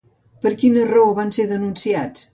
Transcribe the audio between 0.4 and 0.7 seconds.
Per